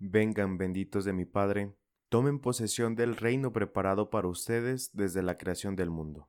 [0.00, 1.74] Vengan benditos de mi Padre,
[2.08, 6.28] tomen posesión del reino preparado para ustedes desde la creación del mundo.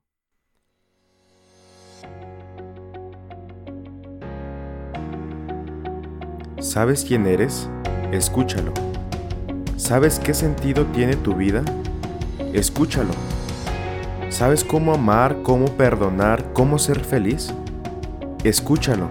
[6.58, 7.70] ¿Sabes quién eres?
[8.10, 8.74] Escúchalo.
[9.76, 11.64] ¿Sabes qué sentido tiene tu vida?
[12.52, 13.12] Escúchalo.
[14.30, 17.54] ¿Sabes cómo amar, cómo perdonar, cómo ser feliz?
[18.42, 19.08] Escúchalo.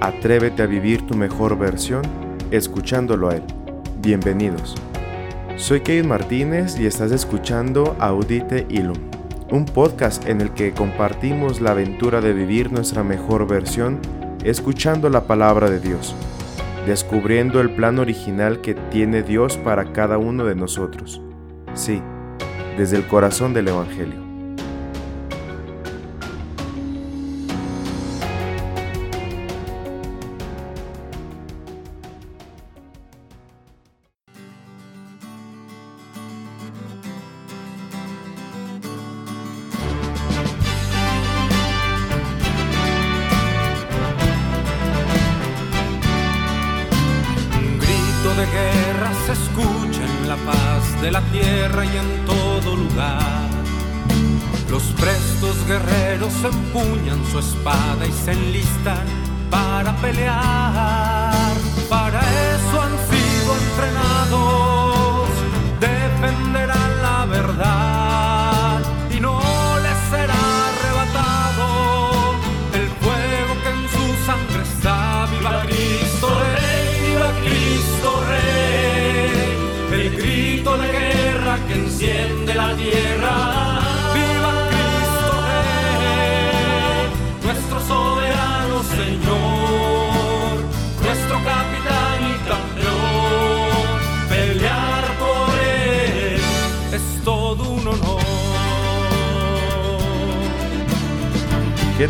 [0.00, 3.42] Atrévete a vivir tu mejor versión escuchándolo a él.
[4.00, 4.74] Bienvenidos.
[5.56, 8.96] Soy Kevin Martínez y estás escuchando Audite Ilum,
[9.50, 14.00] un podcast en el que compartimos la aventura de vivir nuestra mejor versión
[14.44, 16.14] escuchando la palabra de Dios,
[16.86, 21.20] descubriendo el plan original que tiene Dios para cada uno de nosotros.
[21.74, 22.02] Sí,
[22.76, 24.23] desde el corazón del Evangelio.
[56.74, 59.06] Empuñan su espada y se enlistan
[59.48, 61.13] para pelear.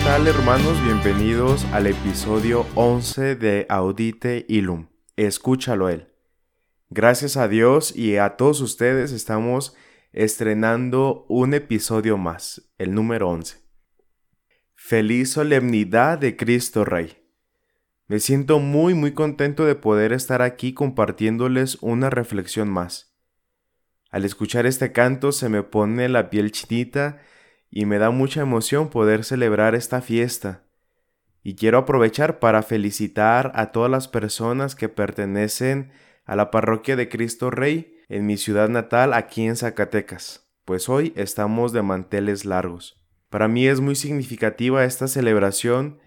[0.04, 0.84] Tal hermanos?
[0.84, 4.88] Bienvenidos al episodio 11 de Audite Ilum.
[5.16, 6.08] Escúchalo él.
[6.90, 9.74] Gracias a Dios y a todos ustedes estamos
[10.12, 13.62] estrenando un episodio más, el número 11.
[14.74, 17.16] Feliz solemnidad de Cristo Rey.
[18.06, 23.16] Me siento muy muy contento de poder estar aquí compartiéndoles una reflexión más.
[24.10, 27.22] Al escuchar este canto se me pone la piel chinita
[27.76, 30.62] y me da mucha emoción poder celebrar esta fiesta.
[31.42, 35.90] Y quiero aprovechar para felicitar a todas las personas que pertenecen
[36.24, 41.12] a la parroquia de Cristo Rey en mi ciudad natal aquí en Zacatecas, pues hoy
[41.16, 42.96] estamos de manteles largos.
[43.28, 45.98] Para mí es muy significativa esta celebración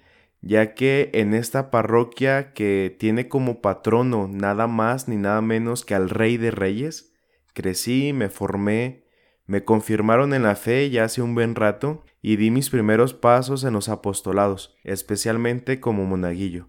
[0.41, 5.95] ya que en esta parroquia que tiene como patrono nada más ni nada menos que
[5.95, 7.11] al Rey de Reyes,
[7.53, 9.06] crecí, me formé,
[9.47, 13.63] me confirmaron en la fe ya hace un buen rato y di mis primeros pasos
[13.63, 16.67] en los apostolados, especialmente como monaguillo.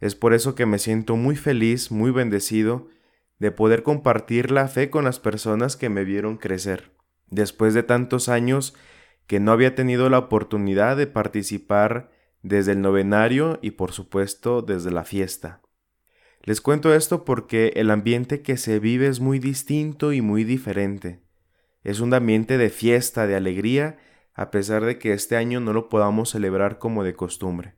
[0.00, 2.88] Es por eso que me siento muy feliz, muy bendecido
[3.38, 6.92] de poder compartir la fe con las personas que me vieron crecer,
[7.28, 8.74] después de tantos años
[9.26, 12.10] que no había tenido la oportunidad de participar
[12.42, 15.60] desde el novenario y por supuesto desde la fiesta.
[16.42, 21.23] Les cuento esto porque el ambiente que se vive es muy distinto y muy diferente.
[21.84, 23.98] Es un ambiente de fiesta, de alegría,
[24.32, 27.76] a pesar de que este año no lo podamos celebrar como de costumbre.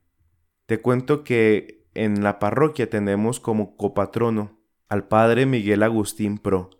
[0.66, 6.70] Te cuento que en la parroquia tenemos como copatrono al padre Miguel Agustín Pro,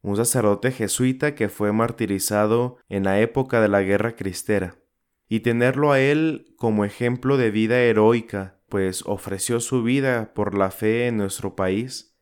[0.00, 4.76] un sacerdote jesuita que fue martirizado en la época de la guerra cristera,
[5.28, 10.70] y tenerlo a él como ejemplo de vida heroica, pues ofreció su vida por la
[10.70, 12.13] fe en nuestro país,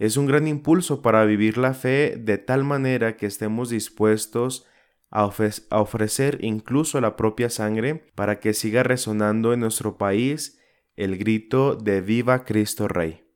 [0.00, 4.66] es un gran impulso para vivir la fe de tal manera que estemos dispuestos
[5.10, 10.58] a, ofrecer incluso la propia sangre para que siga resonando en nuestro país
[10.96, 13.26] el grito de Viva Cristo Rey.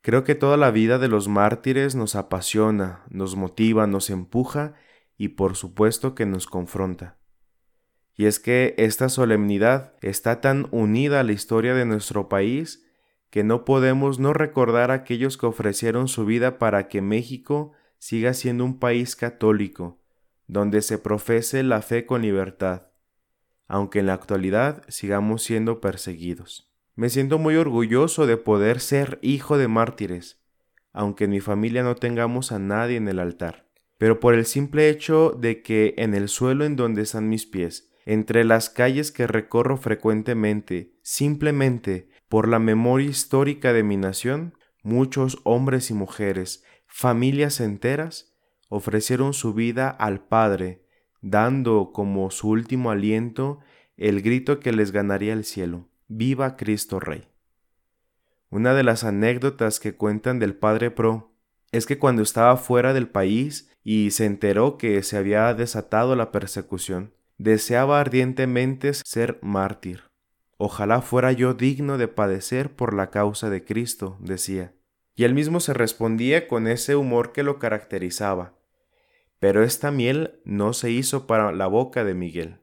[0.00, 4.74] Creo que toda la vida de los mártires nos apasiona, nos motiva, nos empuja
[5.16, 7.18] y por supuesto que nos confronta.
[8.14, 12.87] Y es que esta solemnidad está tan unida a la historia de nuestro país
[13.30, 18.32] que no podemos no recordar a aquellos que ofrecieron su vida para que México siga
[18.34, 20.00] siendo un país católico,
[20.46, 22.88] donde se profese la fe con libertad,
[23.66, 26.72] aunque en la actualidad sigamos siendo perseguidos.
[26.94, 30.40] Me siento muy orgulloso de poder ser hijo de mártires,
[30.92, 34.88] aunque en mi familia no tengamos a nadie en el altar, pero por el simple
[34.88, 39.26] hecho de que en el suelo en donde están mis pies, entre las calles que
[39.26, 47.60] recorro frecuentemente, simplemente por la memoria histórica de mi nación, muchos hombres y mujeres, familias
[47.60, 48.34] enteras,
[48.68, 50.84] ofrecieron su vida al Padre,
[51.20, 53.60] dando como su último aliento
[53.96, 57.28] el grito que les ganaría el cielo, Viva Cristo Rey.
[58.50, 61.34] Una de las anécdotas que cuentan del Padre Pro
[61.72, 66.32] es que cuando estaba fuera del país y se enteró que se había desatado la
[66.32, 70.07] persecución, deseaba ardientemente ser mártir.
[70.60, 74.74] Ojalá fuera yo digno de padecer por la causa de Cristo, decía.
[75.14, 78.58] Y él mismo se respondía con ese humor que lo caracterizaba.
[79.38, 82.60] Pero esta miel no se hizo para la boca de Miguel.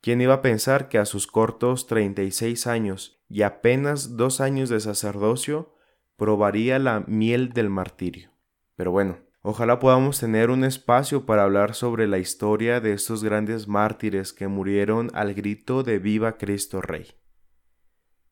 [0.00, 4.40] ¿Quién iba a pensar que a sus cortos treinta y seis años y apenas dos
[4.40, 5.74] años de sacerdocio
[6.16, 8.30] probaría la miel del martirio?
[8.76, 13.68] Pero bueno, ojalá podamos tener un espacio para hablar sobre la historia de estos grandes
[13.68, 17.14] mártires que murieron al grito de Viva Cristo Rey.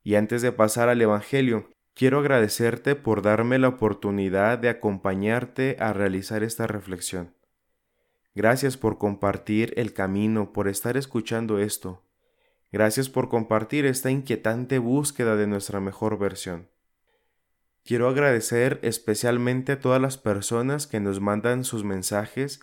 [0.02, 5.92] Y antes de pasar al Evangelio, quiero agradecerte por darme la oportunidad de acompañarte a
[5.92, 7.34] realizar esta reflexión.
[8.34, 12.04] Gracias por compartir el camino, por estar escuchando esto.
[12.70, 16.68] Gracias por compartir esta inquietante búsqueda de nuestra mejor versión.
[17.86, 22.60] Quiero agradecer especialmente a todas las personas que nos mandan sus mensajes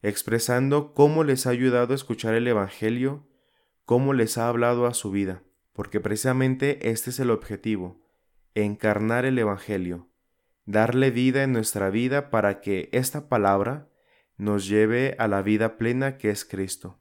[0.00, 3.28] expresando cómo les ha ayudado a escuchar el Evangelio,
[3.84, 5.42] cómo les ha hablado a su vida,
[5.74, 8.00] porque precisamente este es el objetivo,
[8.54, 10.08] encarnar el Evangelio,
[10.64, 13.90] darle vida en nuestra vida para que esta palabra
[14.38, 16.98] nos lleve a la vida plena que es Cristo.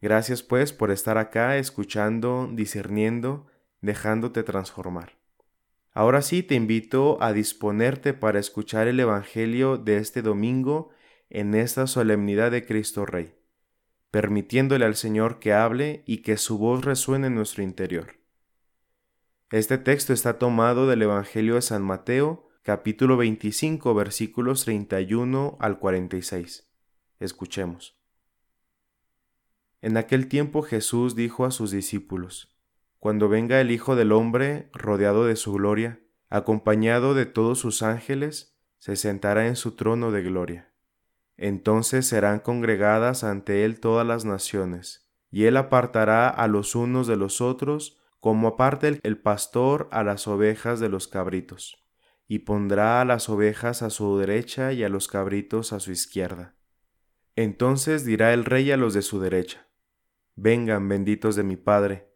[0.00, 3.46] Gracias pues por estar acá escuchando, discerniendo,
[3.80, 5.15] dejándote transformar.
[5.96, 10.90] Ahora sí te invito a disponerte para escuchar el Evangelio de este domingo
[11.30, 13.34] en esta solemnidad de Cristo Rey,
[14.10, 18.18] permitiéndole al Señor que hable y que su voz resuene en nuestro interior.
[19.50, 26.68] Este texto está tomado del Evangelio de San Mateo, capítulo 25, versículos 31 al 46.
[27.20, 27.98] Escuchemos.
[29.80, 32.54] En aquel tiempo Jesús dijo a sus discípulos,
[33.06, 38.58] Cuando venga el Hijo del Hombre rodeado de su gloria, acompañado de todos sus ángeles,
[38.78, 40.72] se sentará en su trono de gloria.
[41.36, 47.14] Entonces serán congregadas ante él todas las naciones, y él apartará a los unos de
[47.14, 51.86] los otros, como aparte el pastor a las ovejas de los cabritos,
[52.26, 56.56] y pondrá a las ovejas a su derecha y a los cabritos a su izquierda.
[57.36, 59.68] Entonces dirá el rey a los de su derecha,
[60.34, 62.15] Vengan, benditos de mi Padre,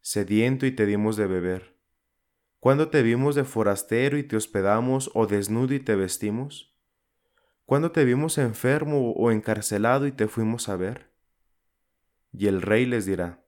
[0.00, 1.78] sediento y te dimos de beber?
[2.60, 6.76] ¿Cuándo te vimos de forastero y te hospedamos o desnudo y te vestimos?
[7.64, 11.12] ¿Cuándo te vimos enfermo o encarcelado y te fuimos a ver?
[12.32, 13.44] Y el rey les dirá,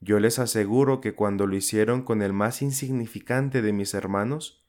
[0.00, 4.64] Yo les aseguro que cuando lo hicieron con el más insignificante de mis hermanos,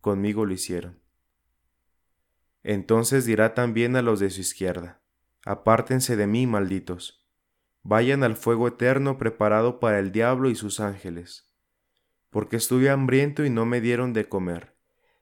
[0.00, 1.00] conmigo lo hicieron.
[2.62, 5.02] Entonces dirá también a los de su izquierda,
[5.46, 7.23] Apártense de mí, malditos,
[7.84, 11.48] vayan al fuego eterno preparado para el diablo y sus ángeles,
[12.30, 14.74] porque estuve hambriento y no me dieron de comer,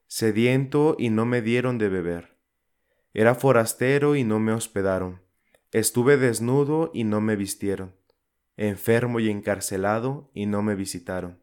[0.07, 2.39] sediento y no me dieron de beber,
[3.13, 5.21] era forastero y no me hospedaron,
[5.71, 7.95] estuve desnudo y no me vistieron,
[8.57, 11.43] enfermo y encarcelado y no me visitaron.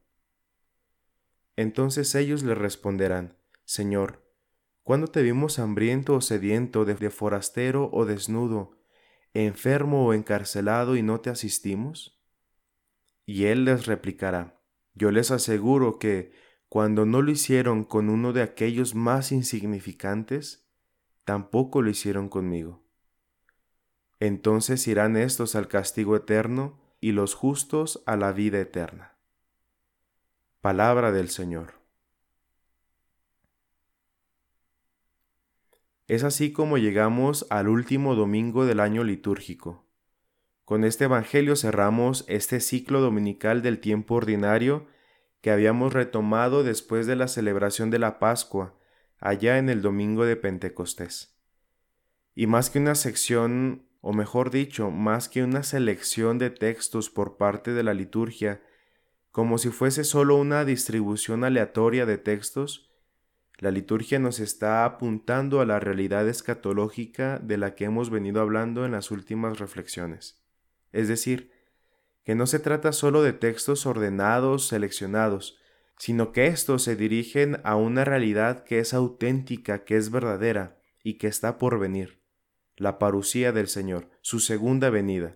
[1.56, 4.28] Entonces ellos le responderán, Señor,
[4.90, 8.79] ¿Cuándo te vimos hambriento o sediento, de, forastero o desnudo,
[9.34, 12.20] enfermo o encarcelado y no te asistimos?
[13.26, 14.60] Y él les replicará,
[14.94, 16.32] yo les aseguro que,
[16.68, 20.68] cuando no lo hicieron con uno de aquellos más insignificantes,
[21.26, 22.84] tampoco lo hicieron conmigo.
[24.20, 29.16] Entonces irán estos al castigo eterno y los justos a la vida eterna.
[30.62, 31.79] Palabra del Señor.
[36.10, 39.86] Es así como llegamos al último domingo del año litúrgico.
[40.66, 44.88] Con este Evangelio cerramos este ciclo dominical del tiempo ordinario
[45.42, 48.76] que habíamos retomado después de la celebración de la Pascua,
[49.20, 51.38] allá en el domingo de Pentecostés.
[52.34, 57.38] Y más que una sección, o mejor dicho, más que una selección de textos por
[57.38, 58.64] parte de la liturgia,
[59.30, 62.89] como si fuese solo una distribución aleatoria de textos,
[63.60, 68.86] La liturgia nos está apuntando a la realidad escatológica de la que hemos venido hablando
[68.86, 70.42] en las últimas reflexiones.
[70.94, 71.52] Es decir,
[72.24, 75.60] que no se trata solo de textos ordenados, seleccionados,
[75.98, 81.16] sino que estos se dirigen a una realidad que es auténtica, que es verdadera y
[81.16, 82.22] que está por venir,
[82.78, 85.36] la parucía del Señor, su segunda venida,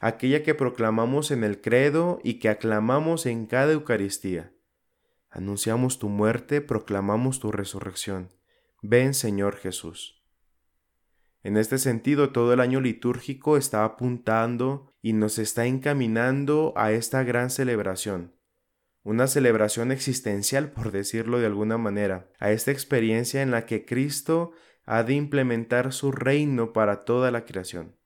[0.00, 4.53] aquella que proclamamos en el credo y que aclamamos en cada Eucaristía.
[5.34, 8.28] Anunciamos tu muerte, proclamamos tu resurrección.
[8.82, 10.22] Ven Señor Jesús.
[11.42, 17.24] En este sentido, todo el año litúrgico está apuntando y nos está encaminando a esta
[17.24, 18.36] gran celebración,
[19.02, 24.52] una celebración existencial, por decirlo de alguna manera, a esta experiencia en la que Cristo
[24.86, 27.96] ha de implementar su reino para toda la creación.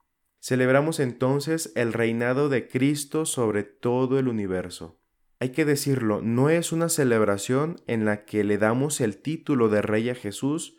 [0.41, 4.99] Celebramos entonces el reinado de Cristo sobre todo el universo
[5.41, 9.83] hay que decirlo, no es una celebración en la que le damos el título de
[9.83, 10.77] Rey a Jesús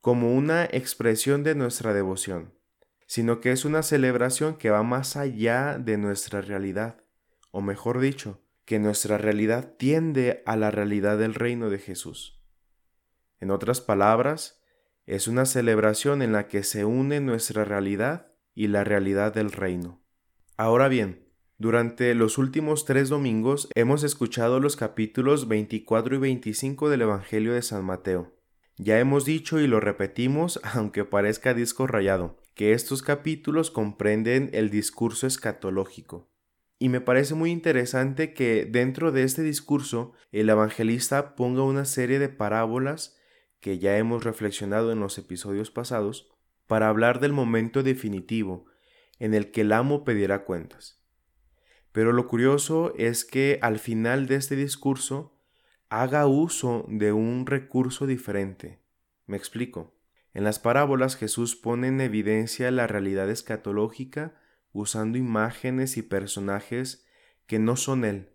[0.00, 2.54] como una expresión de nuestra devoción,
[3.06, 7.04] sino que es una celebración que va más allá de nuestra realidad,
[7.52, 12.40] o mejor dicho, que nuestra realidad tiende a la realidad del reino de Jesús.
[13.38, 14.60] En otras palabras,
[15.06, 20.04] es una celebración en la que se une nuestra realidad y la realidad del reino.
[20.56, 21.29] Ahora bien,
[21.60, 27.60] durante los últimos tres domingos hemos escuchado los capítulos 24 y 25 del Evangelio de
[27.60, 28.34] San Mateo.
[28.78, 34.70] Ya hemos dicho y lo repetimos, aunque parezca disco rayado, que estos capítulos comprenden el
[34.70, 36.30] discurso escatológico.
[36.78, 42.18] Y me parece muy interesante que dentro de este discurso el evangelista ponga una serie
[42.18, 43.18] de parábolas
[43.60, 46.32] que ya hemos reflexionado en los episodios pasados
[46.66, 48.64] para hablar del momento definitivo
[49.18, 50.99] en el que el amo pedirá cuentas.
[51.92, 55.36] Pero lo curioso es que al final de este discurso
[55.88, 58.78] haga uso de un recurso diferente.
[59.26, 59.92] Me explico.
[60.32, 64.34] En las parábolas Jesús pone en evidencia la realidad escatológica
[64.72, 67.04] usando imágenes y personajes
[67.46, 68.30] que no son Él,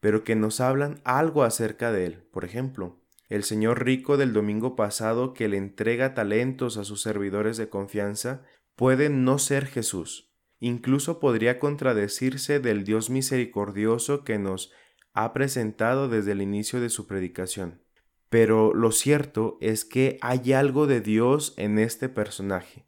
[0.00, 2.22] pero que nos hablan algo acerca de Él.
[2.30, 2.98] Por ejemplo,
[3.28, 8.42] el señor rico del domingo pasado que le entrega talentos a sus servidores de confianza
[8.74, 10.32] puede no ser Jesús,
[10.66, 14.72] incluso podría contradecirse del Dios misericordioso que nos
[15.12, 17.80] ha presentado desde el inicio de su predicación.
[18.28, 22.86] Pero lo cierto es que hay algo de Dios en este personaje.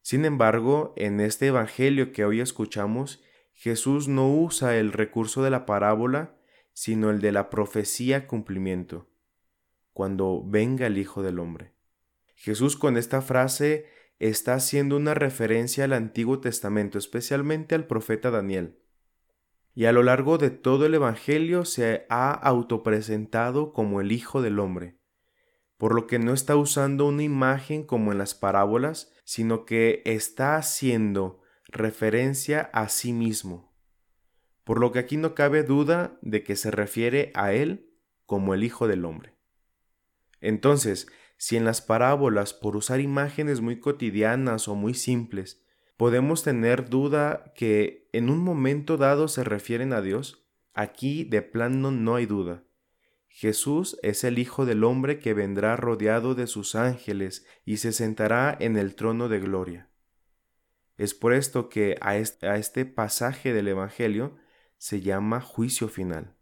[0.00, 5.66] Sin embargo, en este Evangelio que hoy escuchamos, Jesús no usa el recurso de la
[5.66, 6.36] parábola,
[6.72, 9.08] sino el de la profecía cumplimiento,
[9.92, 11.72] cuando venga el Hijo del Hombre.
[12.34, 13.86] Jesús con esta frase
[14.18, 18.78] está haciendo una referencia al Antiguo Testamento, especialmente al profeta Daniel.
[19.74, 24.60] Y a lo largo de todo el Evangelio se ha autopresentado como el Hijo del
[24.60, 24.98] Hombre,
[25.76, 30.56] por lo que no está usando una imagen como en las parábolas, sino que está
[30.56, 33.74] haciendo referencia a sí mismo,
[34.62, 37.90] por lo que aquí no cabe duda de que se refiere a Él
[38.26, 39.34] como el Hijo del Hombre.
[40.40, 45.62] Entonces, si en las parábolas, por usar imágenes muy cotidianas o muy simples,
[45.96, 51.90] podemos tener duda que en un momento dado se refieren a Dios, aquí de plano
[51.90, 52.64] no hay duda.
[53.28, 58.56] Jesús es el Hijo del Hombre que vendrá rodeado de sus ángeles y se sentará
[58.60, 59.90] en el trono de gloria.
[60.96, 64.36] Es por esto que a este pasaje del Evangelio
[64.78, 66.36] se llama juicio final.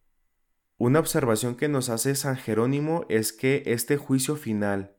[0.85, 4.97] Una observación que nos hace San Jerónimo es que este juicio final,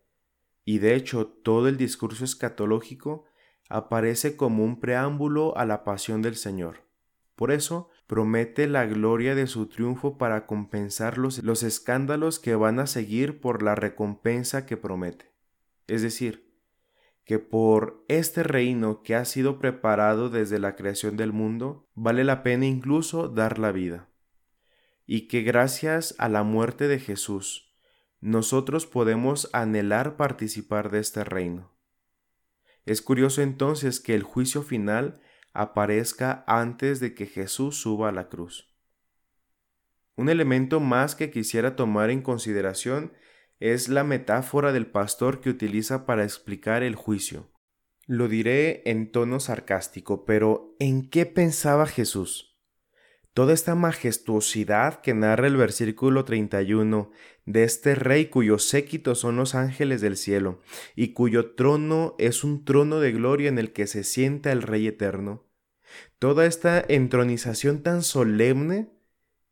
[0.63, 3.25] y de hecho todo el discurso escatológico,
[3.67, 6.85] aparece como un preámbulo a la pasión del Señor.
[7.35, 12.79] Por eso promete la gloria de su triunfo para compensar los, los, escándalos que van
[12.79, 15.33] a seguir por la recompensa que promete.
[15.87, 16.49] Es decir,
[17.25, 22.41] que por este reino que ha sido preparado desde la creación del mundo, vale la
[22.41, 24.07] pena incluso dar la vida
[25.05, 27.73] y que gracias a la muerte de Jesús,
[28.21, 31.73] nosotros podemos anhelar participar de este reino.
[32.85, 35.21] Es curioso entonces que el juicio final
[35.53, 38.73] aparezca antes de que Jesús suba a la cruz.
[40.15, 43.13] Un elemento más que quisiera tomar en consideración
[43.59, 47.51] es la metáfora del pastor que utiliza para explicar el juicio.
[48.05, 52.52] Lo diré en tono sarcástico, pero ¿en qué pensaba Jesús?
[53.33, 57.09] Toda esta majestuosidad que narra el versículo 31
[57.47, 60.61] de este rey cuyo séquito son los ángeles del cielo
[60.95, 64.85] y cuyo trono es un trono de gloria en el que se sienta el rey
[64.85, 65.47] eterno.
[66.19, 68.91] Toda esta entronización tan solemne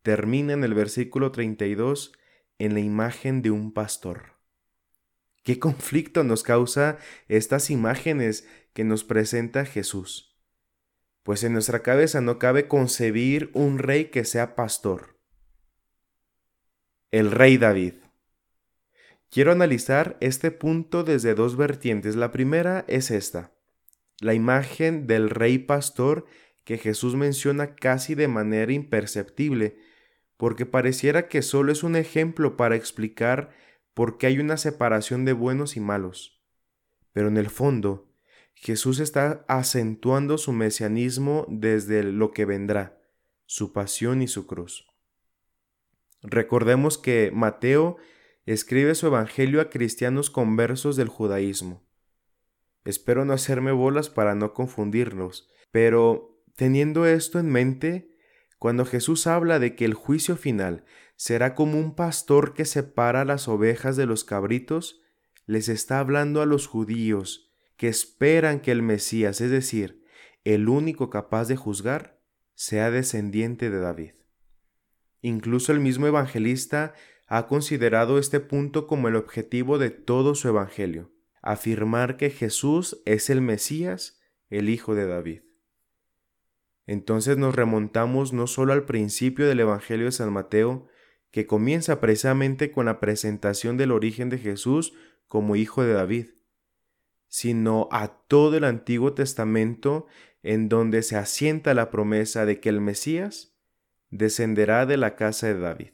[0.04, 2.14] termina en el versículo 32
[2.60, 4.38] en la imagen de un pastor.
[5.44, 10.31] ¿Qué conflicto nos causa estas imágenes que nos presenta Jesús?
[11.24, 15.20] Pues en nuestra cabeza no cabe concebir un rey que sea pastor.
[17.12, 17.96] El rey David.
[19.30, 22.16] Quiero analizar este punto desde dos vertientes.
[22.16, 23.54] La primera es esta,
[24.20, 26.26] la imagen del rey pastor
[26.64, 29.78] que Jesús menciona casi de manera imperceptible,
[30.38, 33.52] porque pareciera que solo es un ejemplo para explicar
[33.94, 36.42] por qué hay una separación de buenos y malos.
[37.14, 38.11] Pero en el fondo,
[38.62, 43.02] Jesús está acentuando su mesianismo desde lo que vendrá,
[43.48, 44.88] su pasión y su cruz.
[46.22, 47.98] Recordemos que Mateo
[48.46, 51.82] escribe su Evangelio a cristianos conversos del judaísmo.
[52.86, 58.16] Espero no hacerme bolas para no confundirnos, pero teniendo esto en mente,
[58.60, 63.48] cuando Jesús habla de que el juicio final será como un pastor que separa las
[63.48, 65.02] ovejas de los cabritos,
[65.48, 67.51] les está hablando a los judíos
[67.82, 70.04] que esperan que el Mesías, es decir,
[70.44, 72.22] el único capaz de juzgar,
[72.54, 74.12] sea descendiente de David.
[75.24, 76.94] Incluso el mismo evangelista
[77.26, 81.12] ha considerado este punto como el objetivo de todo su Evangelio,
[81.42, 84.22] afirmar que Jesús es el Mesías,
[84.52, 85.42] el Hijo de David.
[86.86, 90.86] Entonces nos remontamos no solo al principio del Evangelio de San Mateo,
[91.32, 94.94] que comienza precisamente con la presentación del origen de Jesús
[95.28, 96.28] como Hijo de David,
[97.32, 100.06] sino a todo el Antiguo Testamento
[100.44, 103.56] en donde se asienta la promesa de que el Mesías
[104.10, 105.94] descenderá de la casa de David.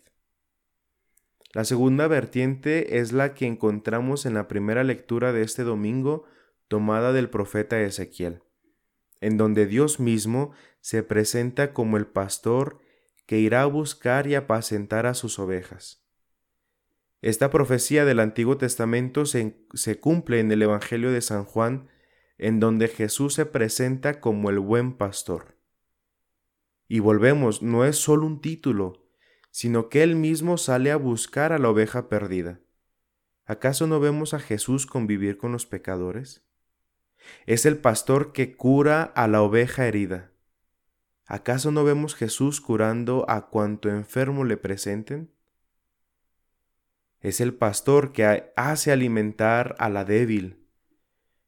[1.53, 6.25] La segunda vertiente es la que encontramos en la primera lectura de este domingo
[6.67, 8.41] tomada del profeta Ezequiel,
[9.21, 12.79] en donde Dios mismo se presenta como el pastor
[13.27, 16.06] que irá a buscar y apacentar a sus ovejas.
[17.27, 21.89] Esta profecía del Antiguo Testamento se, se, cumple en el Evangelio de San Juan,
[22.37, 25.57] en donde Jesús se presenta como el buen pastor.
[26.87, 29.09] Y volvemos, no es solo un título,
[29.51, 32.61] sino que Él mismo sale a buscar a la oveja perdida.
[33.43, 36.47] ¿Acaso no vemos a Jesús convivir con los pecadores?
[37.45, 40.31] Es el pastor que cura a la oveja herida.
[41.25, 45.35] ¿Acaso no vemos Jesús curando a cuanto enfermo le presenten?
[47.21, 50.65] Es el pastor que hace alimentar a la débil.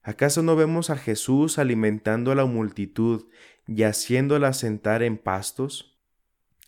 [0.01, 3.27] ¿Acaso no vemos a Jesús alimentando a la multitud
[3.67, 5.99] y haciéndola sentar en pastos?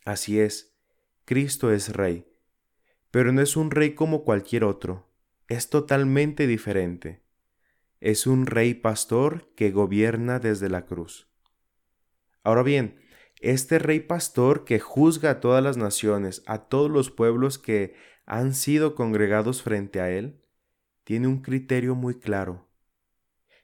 [0.04, 0.76] Así es,
[1.24, 2.26] Cristo es rey,
[3.10, 5.08] pero no es un rey como cualquier otro,
[5.48, 7.22] es totalmente diferente.
[8.00, 11.28] Es un rey pastor que gobierna desde la cruz.
[12.42, 13.00] Ahora bien,
[13.40, 17.94] este rey pastor que juzga a todas las naciones, a todos los pueblos que
[18.32, 20.40] han sido congregados frente a él,
[21.04, 22.66] tiene un criterio muy claro.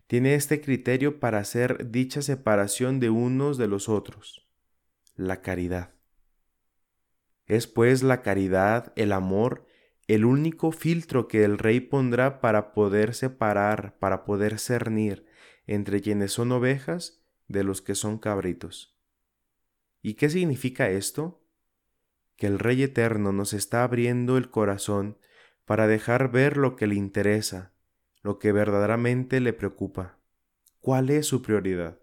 [0.07, 4.46] Tiene este criterio para hacer dicha separación de unos de los otros,
[5.16, 5.94] la caridad.
[7.46, 9.64] Es pues la caridad, el amor,
[10.07, 15.24] el único filtro que el rey pondrá para poder separar, para poder cernir
[15.66, 19.00] entre quienes son ovejas de los que son cabritos.
[20.02, 21.42] ¿Y qué significa esto?
[22.38, 25.18] Que el Rey Eterno nos está abriendo el corazón
[25.66, 27.74] para dejar ver lo que le interesa,
[28.22, 30.18] lo que verdaderamente le preocupa.
[30.81, 31.98] ¿Cuál es su prioridad?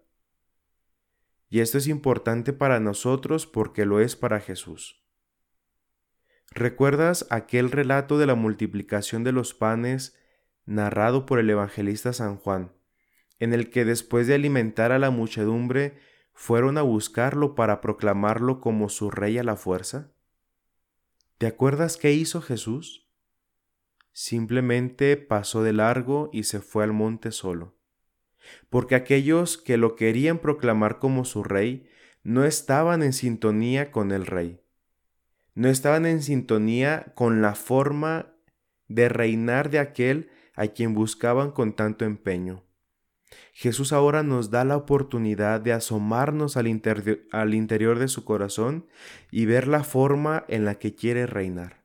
[1.48, 5.02] Y esto es importante para nosotros porque lo es para Jesús.
[6.50, 10.18] ¿Recuerdas aquel relato de la multiplicación de los panes
[10.66, 12.72] narrado por el evangelista San Juan,
[13.38, 15.98] en el que después de alimentar a la muchedumbre
[16.34, 20.12] fueron a buscarlo para proclamarlo como su rey a la fuerza?
[21.38, 23.08] ¿Te acuerdas qué hizo Jesús?
[24.12, 27.76] Simplemente pasó de largo y se fue al monte solo,
[28.70, 31.88] porque aquellos que lo querían proclamar como su rey
[32.22, 34.60] no estaban en sintonía con el rey
[35.56, 38.34] no estaban en sintonía con la forma
[38.88, 42.62] de reinar de aquel a quien buscaban con tanto empeño.
[43.52, 46.66] Jesús ahora nos da la oportunidad de asomarnos al,
[47.32, 48.86] al, interior de su corazón
[49.30, 51.84] y ver la forma en la que quiere reinar.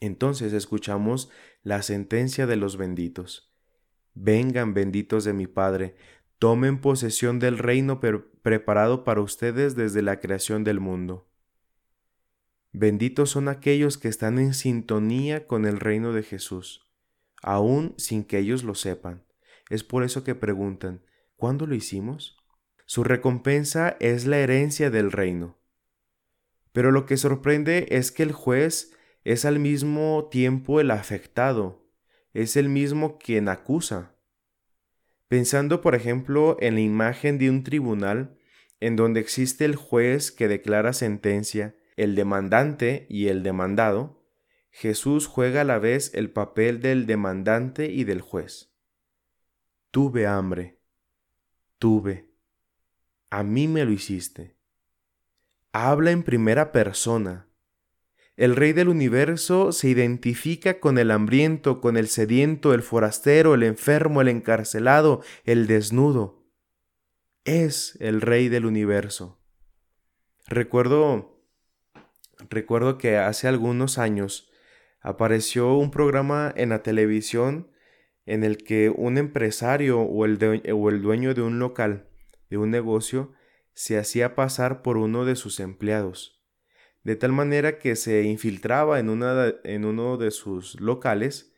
[0.00, 1.30] Entonces escuchamos
[1.62, 3.52] la sentencia de los benditos.
[4.14, 5.94] Vengan benditos de mi Padre,
[6.38, 11.28] tomen posesión del reino preparado para ustedes desde la creación del mundo.
[12.72, 16.88] Benditos son aquellos que están en sintonía con el reino de Jesús,
[17.42, 19.24] aun sin que ellos lo sepan.
[19.70, 21.00] Es por eso que preguntan,
[21.36, 22.36] ¿cuándo lo hicimos?
[22.84, 25.56] Su recompensa es la herencia del reino.
[26.72, 28.92] Pero lo que sorprende es que el juez
[29.24, 31.88] es al mismo tiempo el afectado,
[32.34, 34.16] es el mismo quien acusa.
[35.28, 38.36] Pensando, por ejemplo, en la imagen de un tribunal
[38.80, 44.24] en donde existe el juez que declara sentencia, el demandante y el demandado,
[44.70, 48.69] Jesús juega a la vez el papel del demandante y del juez.
[49.90, 50.78] Tuve hambre,
[51.78, 52.30] tuve,
[53.28, 54.56] a mí me lo hiciste.
[55.72, 57.48] Habla en primera persona.
[58.36, 63.64] El Rey del universo se identifica con el hambriento, con el sediento, el forastero, el
[63.64, 66.46] enfermo, el encarcelado, el desnudo.
[67.44, 69.40] Es el Rey del universo.
[70.46, 71.44] Recuerdo,
[72.48, 74.52] recuerdo que hace algunos años
[75.00, 77.69] apareció un programa en la televisión
[78.30, 82.06] en el que un empresario o el, o el dueño de un local,
[82.48, 83.32] de un negocio,
[83.72, 86.40] se hacía pasar por uno de sus empleados,
[87.02, 91.52] de tal manera que se infiltraba en, una, en uno de sus locales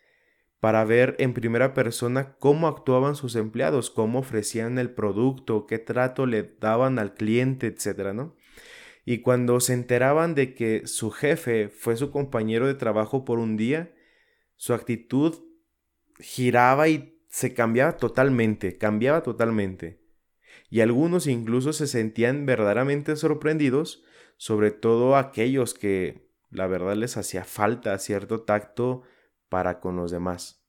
[0.60, 6.24] para ver en primera persona cómo actuaban sus empleados, cómo ofrecían el producto, qué trato
[6.24, 8.14] le daban al cliente, etc.
[8.14, 8.34] ¿no?
[9.04, 13.58] Y cuando se enteraban de que su jefe fue su compañero de trabajo por un
[13.58, 13.92] día,
[14.56, 15.51] su actitud
[16.22, 20.00] giraba y se cambiaba totalmente, cambiaba totalmente.
[20.70, 24.04] Y algunos incluso se sentían verdaderamente sorprendidos,
[24.36, 29.02] sobre todo aquellos que la verdad les hacía falta cierto tacto
[29.48, 30.64] para con los demás.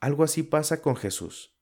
[0.00, 1.56] Algo así pasa con Jesús.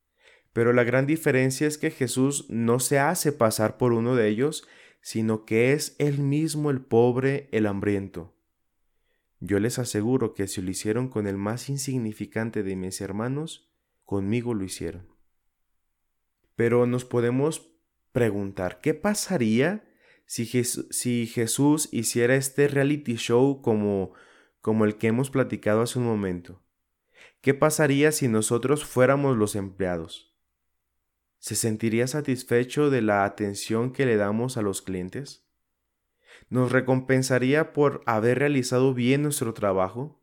[0.52, 4.68] Pero la gran diferencia es que Jesús no se hace pasar por uno de ellos,
[5.00, 8.34] sino que es él mismo el pobre, el hambriento.
[9.44, 13.68] Yo les aseguro que si lo hicieron con el más insignificante de mis hermanos,
[14.04, 15.08] conmigo lo hicieron.
[16.54, 17.72] Pero nos podemos
[18.12, 19.84] preguntar, ¿qué pasaría
[20.26, 24.12] si, Jesús hiciera este reality show como,
[24.60, 26.62] como el que hemos platicado hace un momento?
[27.40, 30.36] ¿Qué pasaría si nosotros fuéramos los empleados?
[31.38, 35.44] ¿Se sentiría satisfecho de la atención que le damos a los clientes?
[36.50, 40.22] ¿Nos recompensaría por haber realizado bien nuestro trabajo?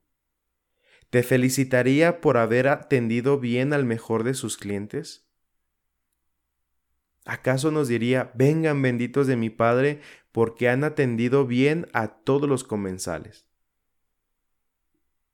[1.10, 5.28] ¿Te felicitaría por haber atendido bien al mejor de sus clientes?
[7.26, 12.64] ¿Acaso nos diría, vengan benditos de mi Padre, porque han atendido bien a todos los
[12.64, 13.48] comensales?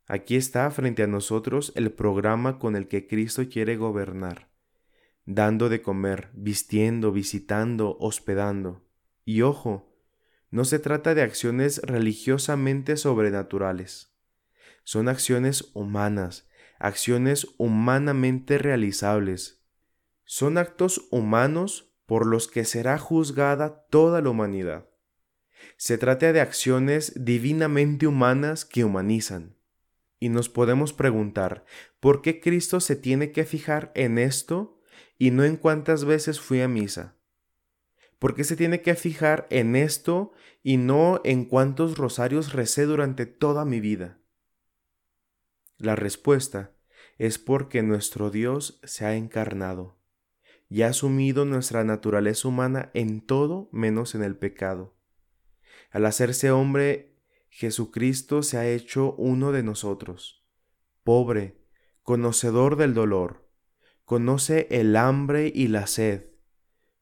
[0.07, 4.49] Aquí está frente a nosotros el programa con el que Cristo quiere gobernar,
[5.25, 8.85] dando de comer, vistiendo, visitando, hospedando.
[9.23, 9.94] Y ojo,
[10.55, 14.15] no se trata de acciones religiosamente sobrenaturales.
[14.85, 16.47] Son acciones humanas,
[16.79, 19.61] acciones humanamente realizables.
[20.23, 24.87] Son actos humanos por los que será juzgada toda la humanidad.
[25.75, 29.57] Se trata de acciones divinamente humanas que humanizan.
[30.21, 31.65] Y nos podemos preguntar,
[31.99, 34.79] ¿por qué Cristo se tiene que fijar en esto
[35.17, 37.14] y no en cuántas veces fui a misa?
[38.19, 40.31] ¿Por qué se tiene que fijar en esto
[40.63, 44.19] y no en cuántos rosarios recé durante toda mi vida?
[45.77, 46.71] La respuesta
[47.17, 49.99] es porque nuestro Dios se ha encarnado
[50.69, 54.95] y ha asumido nuestra naturaleza humana en todo menos en el pecado.
[55.91, 57.15] Al hacerse hombre,
[57.49, 60.45] Jesucristo se ha hecho uno de nosotros,
[61.03, 61.61] pobre,
[62.01, 63.49] conocedor del dolor,
[64.03, 66.34] conoce el hambre y la sed,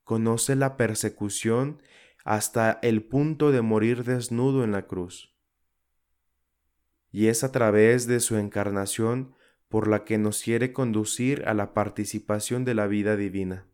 [0.03, 1.81] conoce la persecución
[2.23, 5.33] hasta el punto de morir desnudo en la cruz.
[7.11, 9.35] Y es a través de su encarnación
[9.69, 13.67] por la que nos quiere conducir a la participación de la vida divina.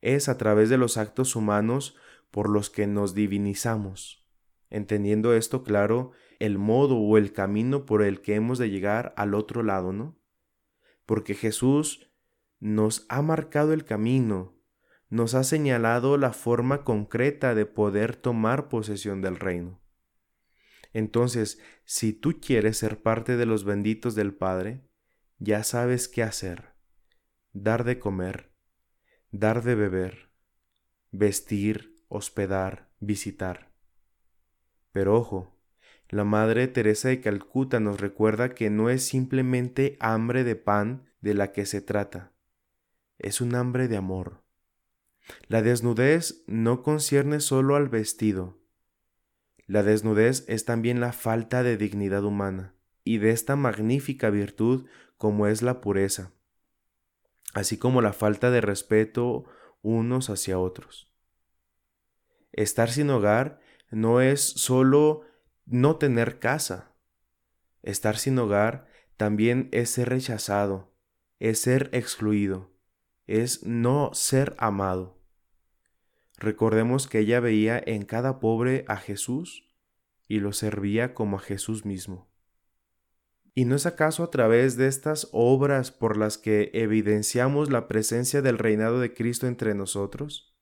[0.00, 1.96] Es a través de los actos humanos
[2.30, 4.26] por los que nos divinizamos,
[4.70, 9.34] entendiendo esto claro, el modo o el camino por el que hemos de llegar al
[9.34, 10.16] otro lado, ¿no?
[11.06, 12.10] Porque Jesús
[12.60, 14.57] nos ha marcado el camino,
[15.10, 19.80] nos ha señalado la forma concreta de poder tomar posesión del reino.
[20.92, 24.82] Entonces, si tú quieres ser parte de los benditos del Padre,
[25.38, 26.74] ya sabes qué hacer.
[27.52, 28.52] Dar de comer,
[29.30, 30.30] dar de beber,
[31.10, 33.72] vestir, hospedar, visitar.
[34.92, 35.58] Pero ojo,
[36.10, 41.34] la Madre Teresa de Calcuta nos recuerda que no es simplemente hambre de pan de
[41.34, 42.32] la que se trata,
[43.18, 44.47] es un hambre de amor
[45.48, 48.58] la desnudez no concierne solo al vestido.
[49.66, 54.86] La desnudez es también la falta de dignidad humana y de esta magnífica virtud
[55.16, 56.32] como es la pureza,
[57.54, 59.44] así como la falta de respeto
[59.82, 61.12] unos hacia otros.
[62.52, 63.60] Estar sin hogar
[63.90, 65.22] no es solo
[65.66, 66.92] no tener casa.
[67.82, 70.94] Estar sin hogar también es ser rechazado,
[71.38, 72.70] es ser excluido,
[73.26, 75.17] es no ser amado.
[76.38, 79.64] Recordemos que ella veía en cada pobre a Jesús
[80.28, 82.28] y lo servía como a Jesús mismo.
[83.54, 88.40] ¿Y no es acaso a través de estas obras por las que evidenciamos la presencia
[88.40, 90.54] del reinado de Cristo entre nosotros?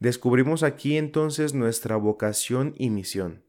[0.00, 3.44] Descubrimos aquí entonces nuestra vocación y misión.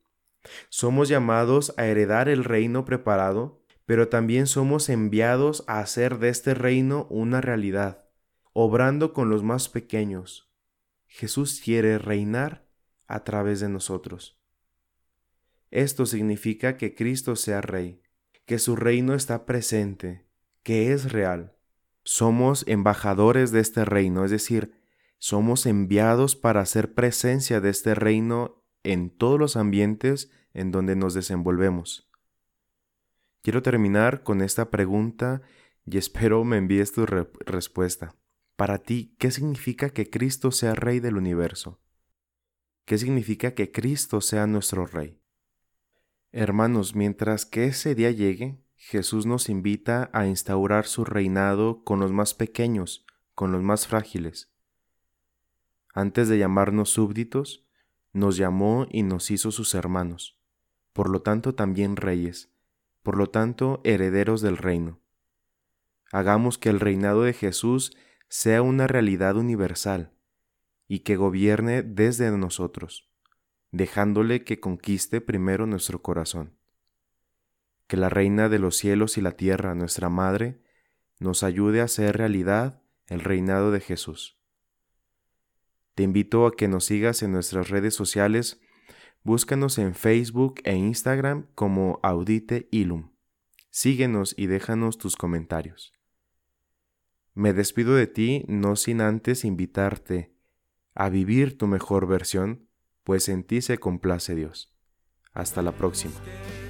[0.69, 6.53] Somos llamados a heredar el reino preparado, pero también somos enviados a hacer de este
[6.53, 8.05] reino una realidad,
[8.53, 10.50] obrando con los más pequeños.
[11.11, 12.65] Jesús quiere reinar
[13.05, 14.39] a través de nosotros.
[15.69, 18.01] Esto significa que Cristo sea Rey,
[18.45, 20.25] que su reino está presente,
[20.63, 21.57] que es real.
[22.03, 24.73] Somos embajadores de este reino, es decir,
[25.17, 31.13] somos enviados para hacer presencia de este reino en todos los ambientes en donde nos
[31.13, 32.09] desenvolvemos.
[33.41, 35.41] Quiero terminar con esta pregunta
[35.85, 38.15] y espero me envíes tu respuesta.
[38.61, 41.79] Para ti, ¿qué significa que Cristo sea Rey del universo?
[42.85, 45.19] ¿Qué significa que Cristo sea nuestro Rey?
[46.31, 52.11] Hermanos, mientras que ese día llegue, Jesús nos invita a instaurar su reinado con los
[52.11, 54.51] más pequeños, con los más frágiles.
[55.91, 57.65] Antes de llamarnos súbditos,
[58.13, 60.39] nos llamó y nos hizo sus hermanos,
[60.93, 62.51] por lo tanto también reyes,
[63.01, 65.01] por lo tanto herederos del reino.
[66.11, 67.97] Hagamos que el reinado de Jesús
[68.33, 70.13] sea una realidad universal
[70.87, 73.09] y que gobierne desde nosotros,
[73.71, 76.55] dejándole que conquiste primero nuestro corazón.
[77.87, 80.61] Que la Reina de los cielos y la tierra, nuestra Madre,
[81.19, 84.39] nos ayude a hacer realidad el reinado de Jesús.
[85.93, 88.61] Te invito a que nos sigas en nuestras redes sociales.
[89.23, 93.11] Búscanos en Facebook e Instagram como Audite Ilum.
[93.71, 95.91] Síguenos y déjanos tus comentarios.
[97.33, 100.33] Me despido de ti no sin antes invitarte
[100.93, 102.67] a vivir tu mejor versión,
[103.03, 104.73] pues en ti se complace Dios.
[105.33, 106.13] Hasta la próxima.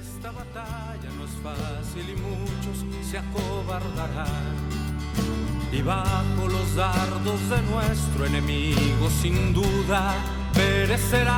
[0.00, 4.62] Esta batalla no es fácil y muchos se acobardarán
[5.72, 10.14] y bajo los dardos de nuestro enemigo sin duda
[10.52, 11.32] perecerán.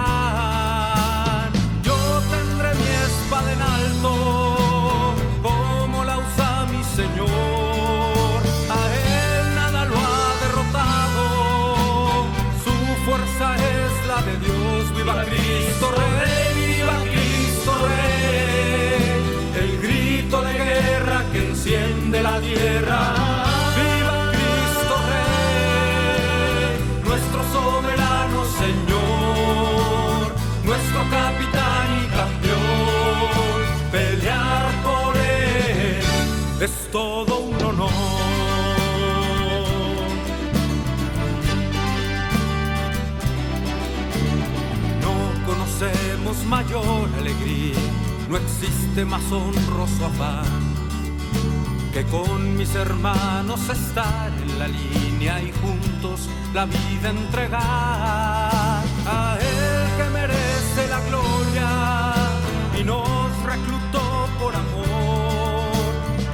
[1.82, 1.94] Yo
[2.30, 7.53] tendré mi espada en alto, como la usa mi Señor.
[36.94, 37.90] Todo un honor.
[45.02, 47.74] No conocemos mayor alegría,
[48.28, 50.62] no existe más honroso afán
[51.92, 58.53] que con mis hermanos estar en la línea y juntos la vida entregar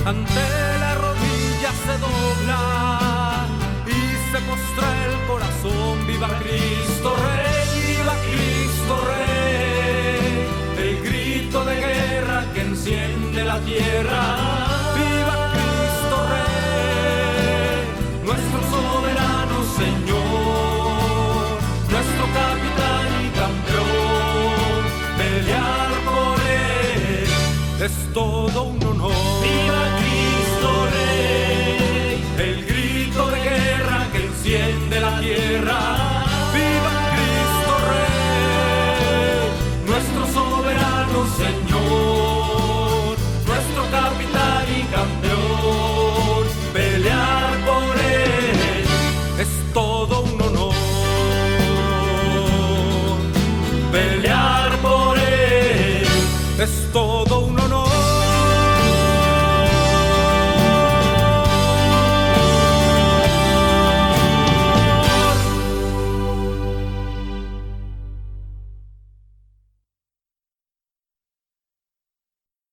[0.06, 3.46] ante la rodilla se dobla
[3.86, 6.06] y se postra el corazón.
[6.06, 10.84] Viva Cristo Rey, viva Cristo Rey.
[10.84, 14.79] El grito de guerra que enciende la tierra.